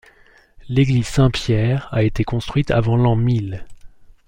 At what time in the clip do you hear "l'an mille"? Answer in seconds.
2.97-3.67